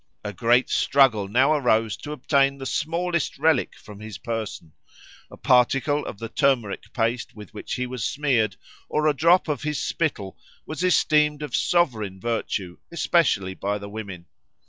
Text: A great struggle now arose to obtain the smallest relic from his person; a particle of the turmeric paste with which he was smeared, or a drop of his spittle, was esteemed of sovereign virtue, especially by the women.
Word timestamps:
A 0.23 0.33
great 0.33 0.67
struggle 0.67 1.27
now 1.27 1.53
arose 1.53 1.95
to 1.97 2.11
obtain 2.11 2.57
the 2.57 2.65
smallest 2.65 3.37
relic 3.37 3.77
from 3.77 3.99
his 3.99 4.17
person; 4.17 4.73
a 5.29 5.37
particle 5.37 6.07
of 6.07 6.17
the 6.17 6.27
turmeric 6.27 6.91
paste 6.91 7.35
with 7.35 7.53
which 7.53 7.75
he 7.75 7.85
was 7.85 8.03
smeared, 8.03 8.55
or 8.89 9.05
a 9.05 9.13
drop 9.13 9.47
of 9.47 9.61
his 9.61 9.79
spittle, 9.79 10.39
was 10.65 10.83
esteemed 10.83 11.43
of 11.43 11.55
sovereign 11.55 12.19
virtue, 12.19 12.79
especially 12.91 13.53
by 13.53 13.77
the 13.77 13.89
women. 13.89 14.25